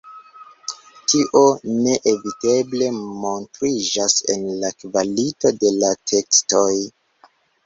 [1.11, 1.41] Tio
[1.87, 2.87] neeviteble
[3.27, 6.69] montriĝas en la kvalito de la tekstoj.